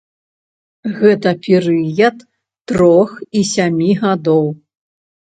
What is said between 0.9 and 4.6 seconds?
Гэта перыяд трох і сямі гадоў.